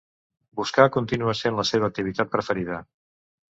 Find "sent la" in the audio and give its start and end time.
1.43-1.67